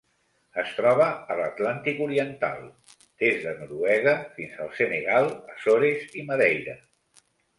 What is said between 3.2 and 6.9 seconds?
des de Noruega fins al Senegal, Açores i Madeira.